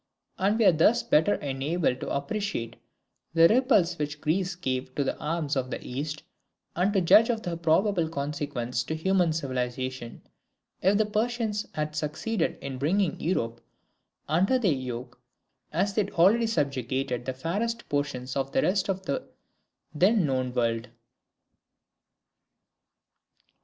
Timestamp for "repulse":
3.47-3.99